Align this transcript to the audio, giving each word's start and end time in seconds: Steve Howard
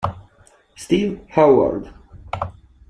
Steve 0.75 1.21
Howard 1.37 1.93